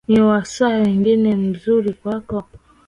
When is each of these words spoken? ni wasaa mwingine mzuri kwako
ni 0.07 0.21
wasaa 0.21 0.77
mwingine 0.79 1.35
mzuri 1.35 1.93
kwako 1.93 2.43